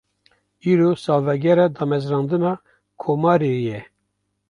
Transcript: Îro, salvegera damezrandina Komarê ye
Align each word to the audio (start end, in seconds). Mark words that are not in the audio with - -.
Îro, 0.71 0.87
salvegera 1.03 1.65
damezrandina 1.75 2.51
Komarê 3.01 3.53
ye 3.65 3.79